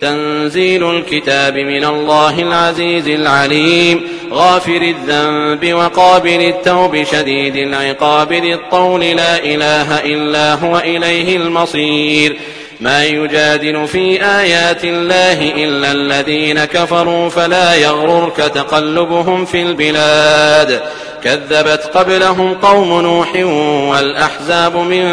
[0.00, 4.00] تنزيل الكتاب من الله العزيز العليم.
[4.32, 9.00] غافر الذنب وقابل التوب شديد العقاب للطول.
[9.00, 12.36] لا إله إلا هو إليه المصير.
[12.80, 20.82] ما يجادل في آيات الله إلا الذين كفروا فلا يغررك تقلبهم في البلاد.
[21.24, 23.28] كذبت قبلهم قوم نوح
[23.90, 25.04] والأحزاب من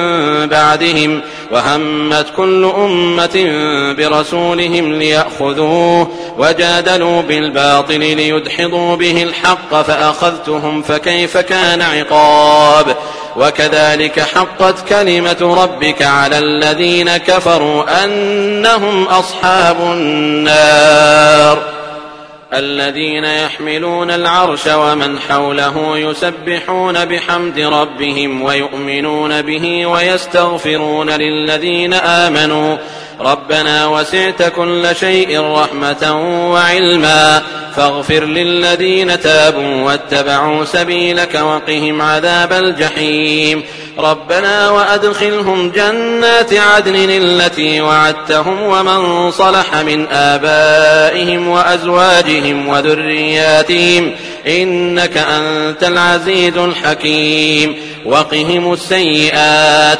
[0.47, 1.21] بعدهم
[1.51, 3.51] وهمت كل أمة
[3.97, 6.07] برسولهم ليأخذوه
[6.37, 12.95] وجادلوا بالباطل ليدحضوا به الحق فأخذتهم فكيف كان عقاب.
[13.35, 21.73] وكذلك حقت كلمة ربك على الذين كفروا أنهم أصحاب النار.
[22.53, 32.77] الذين يحملون العرش ومن حوله يسبحون بحمد ربهم ويؤمنون به ويستغفرون للذين آمنوا
[33.19, 37.41] ربنا وسعت كل شيء رحمة وعلما
[37.75, 43.63] فاغفر للذين تابوا واتبعوا سبيلك وقهم عذاب الجحيم
[43.99, 54.11] ربنا وأدخلهم جنات عدن التي وعدتهم ومن صلح من آبائهم وأزواجهم وذرياتهم
[54.47, 57.75] إنك أنت العزيز الحكيم
[58.05, 59.99] وقهم السيئات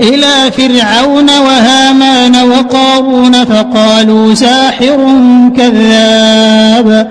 [0.00, 4.96] إلى فرعون وهامان وقارون فقالوا ساحر
[5.56, 7.10] كذاب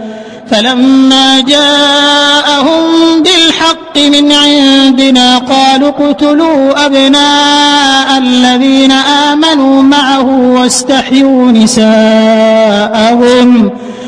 [0.52, 2.84] فلما جاءهم
[3.24, 13.04] بالحق من عندنا قالوا اقتلوا أبناء الذين آمنوا معه واستحيوا نساءهم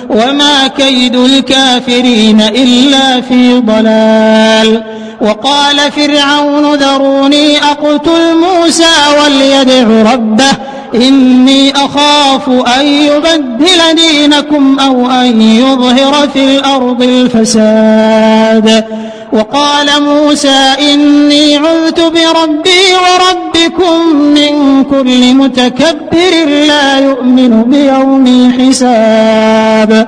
[0.10, 10.52] وما كيد الكافرين إلا في ضلال وقال فرعون ذروني أقتل موسى وليدع ربه
[10.96, 18.86] إني أخاف أن يبدل دينكم أو أن يظهر في الأرض الفساد.
[19.34, 30.08] وقال موسى إني عذت بربي وربكم من كل متكبر لا يؤمن بيوم الحساب.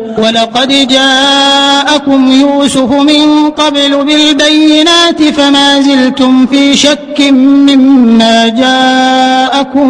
[0.31, 9.87] ولقد جاءكم يوسف من قبل بالبينات فما زلتم في شك مما جاءكم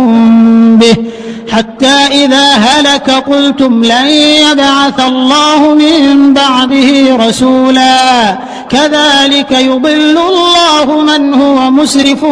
[0.77, 0.95] به.
[1.51, 4.05] حتى إذا هلك قلتم لن
[4.51, 8.37] يبعث الله من بعده رسولا.
[8.69, 12.23] كذلك يضل الله من هو مسرف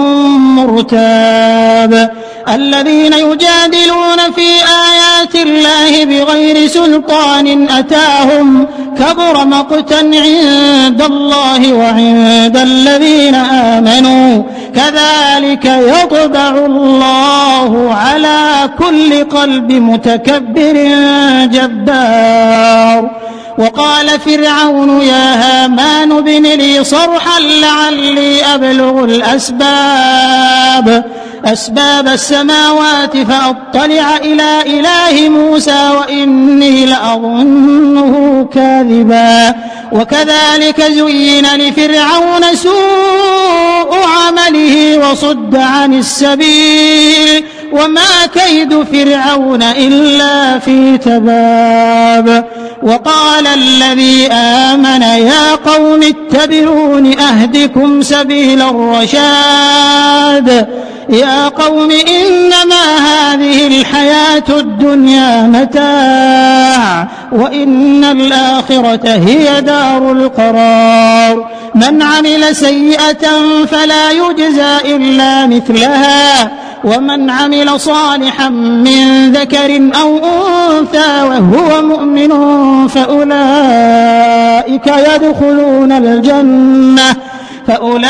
[0.57, 2.11] مرتاب.
[2.56, 4.50] الذين يجادلون في
[4.88, 8.68] آيات الله بغير سلطان أتاهم
[8.98, 14.44] كبر مقتا عند الله وعند الذين آمنوا.
[14.75, 20.74] كذلك يطبع الله على كل قلب متكبر
[21.44, 23.10] جبار.
[23.57, 31.04] وقال فرعون يا هامان ابن لي صرحا لعلي أبلغ الأسباب.
[31.45, 39.56] أسباب السماوات فأطلع إلى إله موسى وإني لأظنه كاذبا.
[39.92, 47.45] وكذلك زين لفرعون سوء عمله وصد عن السبيل.
[47.71, 52.45] وما كيد فرعون إلا في تباب.
[52.83, 60.68] وقال الذي آمن يا قوم اتبعون أهدكم سبيل الرشاد.
[61.09, 71.45] يا قوم إنما هذه الحياة الدنيا متاع وإن الآخرة هي دار القرار.
[71.75, 73.28] من عمل سيئة
[73.71, 76.51] فلا يجزى إلا مثلها
[76.83, 82.31] ومن عمل صالحا من ذكر أو أنثى وهو مؤمن
[82.87, 87.16] فأولئك يدخلون الجنة.
[87.69, 88.09] فأولئك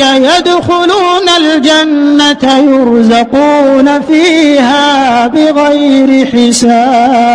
[0.00, 7.34] يدخلون الجنة يرزقون فيها بغير حساب.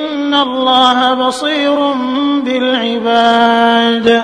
[0.33, 1.93] الله بصير
[2.45, 4.23] بالعباد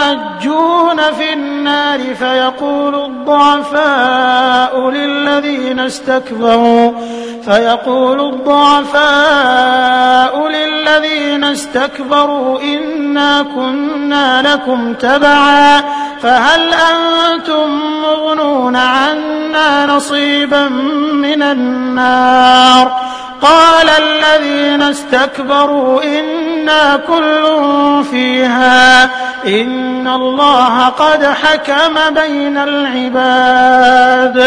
[1.17, 6.91] في النار فيقول الضعفاء للذين استكبروا
[7.45, 9.51] فيقول الضعفاء
[10.47, 15.81] للذين استكبروا إنا كنا لكم تبعا
[16.21, 20.67] فهل أنتم مغنون عنا نصيبا
[21.13, 23.01] من النار.
[23.41, 27.45] قال الذين استكبروا إنا كل
[28.11, 29.03] فيها.
[29.45, 34.37] إن الله قد حكم بين العباد.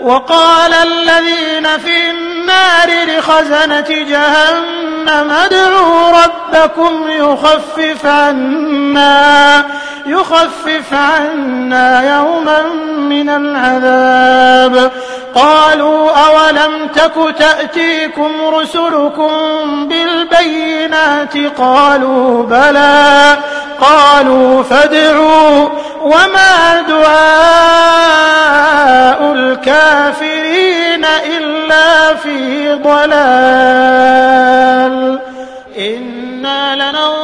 [0.00, 9.64] وقال الذين في النار لخزنة جهنم ادعوا ربكم يخفف عنا.
[10.06, 12.62] يخفف عنا يوما
[12.98, 14.90] من العذاب.
[15.34, 19.30] قالوا أولم تك تأتيكم رسلكم
[19.88, 23.36] بالبينات؟ قالوا بلى.
[23.80, 25.68] قالوا فادعوا.
[26.02, 27.14] وما دعاء
[29.32, 33.14] الكافرين إلا في ضلال.
[35.78, 37.23] إنا لننصر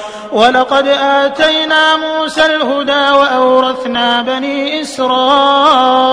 [0.31, 6.11] ولقد آتينا موسى الهدى وأورثنا بني إسرائيل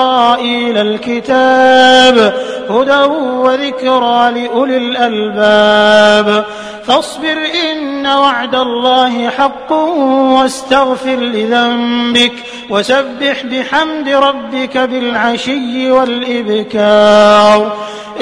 [0.79, 2.35] الكتاب
[2.71, 6.45] هدى وذكرى لأولي الألباب.
[6.87, 7.39] فاصبر
[7.73, 12.33] إن وعد الله حق واستغفر لذنبك
[12.71, 17.73] وسبح بحمد ربك بالعشي والإبكار.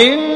[0.00, 0.35] إن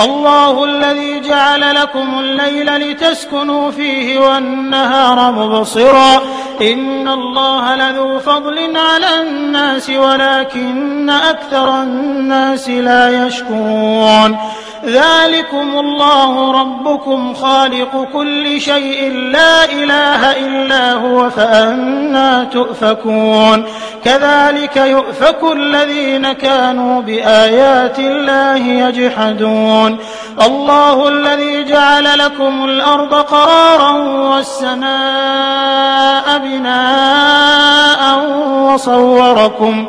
[0.00, 6.22] الله الذي جعل لكم الليل لتسكنوا فيه والنهار مبصرا.
[6.60, 14.38] إن الله لذو فضل على الناس ولكن أكثر الناس لا يشكرون.
[14.84, 23.64] ذلكم الله ربكم خالق كل شيء لا إله إلا هو فأنا تؤفكون.
[24.04, 29.83] كذلك يؤفك الذين كانوا بآيات الله يجحدون.
[30.42, 33.90] الله الذي جعل لكم الأرض قرارا
[34.30, 38.18] والسماء بناء
[38.72, 39.88] وصوركم.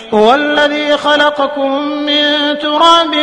[0.13, 3.15] هو الذي خلقكم من تراب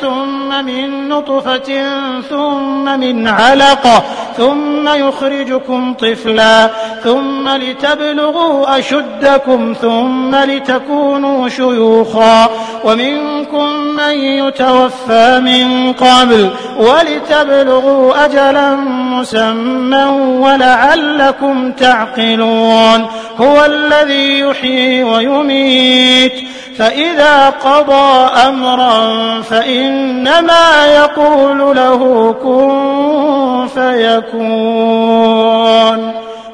[0.00, 1.84] ثم من نطفة
[2.30, 4.02] ثم من علقة
[4.36, 6.70] ثم يخرجكم طفلا
[7.04, 12.48] ثم لتبلغوا أشدكم ثم لتكونوا شيوخا
[12.84, 18.74] ومنكم من يتوفى من قبل ولتبلغوا أجلا
[19.20, 20.04] مسمى
[20.40, 23.06] ولعلكم تعقلون
[23.40, 26.31] هو الذي يحيي ويميت
[26.78, 35.42] فإذا قضى أمرا فإنما يقول له كن فيكون.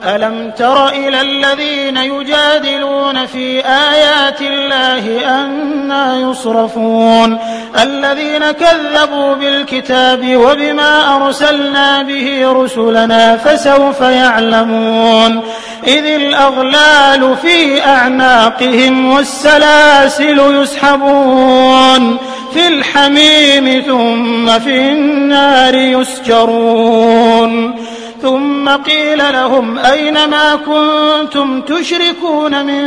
[0.09, 7.39] ألم تر إلى الذين يجادلون في آيات الله أنا يصرفون؟
[7.83, 15.43] الذين كذبوا بالكتاب وبما أرسلنا به رسلنا فسوف يعلمون.
[15.87, 22.17] إذ الأغلال في أعناقهم والسلاسل يسحبون.
[22.55, 27.88] في الحميم ثم في النار يسجرون.
[28.23, 32.83] ثم قيل لهم أين ما كنتم تشركون من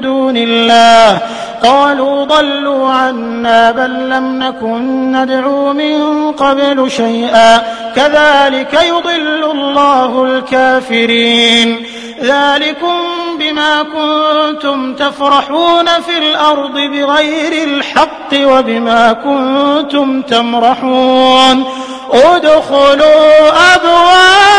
[0.00, 1.20] دون الله؟
[1.62, 7.62] قالوا ضلوا عنا بل لم نكن ندعو من قبل شيئا.
[7.96, 11.86] كذلك يضل الله الكافرين.
[12.22, 12.98] ذلكم
[13.38, 21.64] بما كنتم تفرحون في الأرض بغير الحق وبما كنتم تمرحون.
[22.12, 24.45] ادخلوا أبواب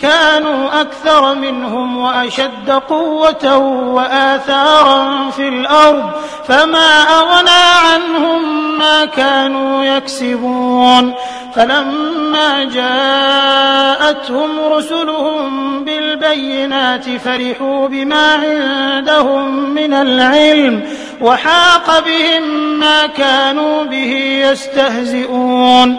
[0.00, 3.56] كانوا أكثر منهم وأشد قوة
[3.94, 6.10] وآثارا في الأرض
[6.48, 11.14] فما أغنى عنهم ما كانوا يكسبون.
[11.54, 20.82] فلما جاءتهم رسلهم بالبينات فرحوا بما عندهم من العلم
[21.20, 22.42] وحاق بهم
[22.78, 25.98] ما كانوا به يستهزئون.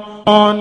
[0.31, 0.57] on